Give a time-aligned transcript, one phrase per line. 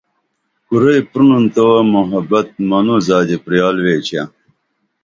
[0.67, 4.23] کُرئی پرینُن تووہ محبت منوں زادی پریال ویچہ